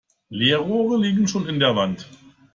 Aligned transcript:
Leerrohre 0.31 0.97
liegen 0.99 1.27
schon 1.27 1.45
in 1.47 1.59
der 1.59 1.75
Wand. 1.75 2.07